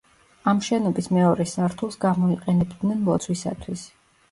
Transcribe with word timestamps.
ამ 0.51 0.61
შენობის 0.67 1.09
მეორე 1.17 1.45
სართულს 1.51 1.99
გამოიყენებდნენ 2.07 3.07
ლოცვისათვის. 3.13 3.89